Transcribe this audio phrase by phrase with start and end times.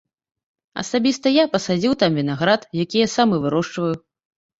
[0.83, 3.91] Асабіста я пасадзіў там вінаград, якія сам і вырошчваю.